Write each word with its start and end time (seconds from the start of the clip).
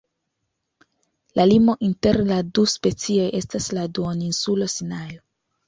La 1.39 1.45
limo 1.49 1.75
inter 1.89 2.19
la 2.31 2.39
du 2.59 2.65
specioj 2.75 3.29
estas 3.43 3.71
la 3.81 3.87
duoninsulo 4.01 4.73
Sinajo. 4.81 5.25